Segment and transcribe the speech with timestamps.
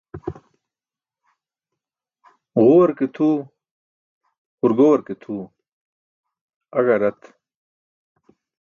[2.63, 3.39] Ġuwar ke tʰuu,
[4.59, 5.43] hurgowar ke tʰuu,
[6.77, 7.21] aẏa rat.